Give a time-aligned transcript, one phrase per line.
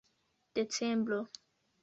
[0.55, 1.21] decembro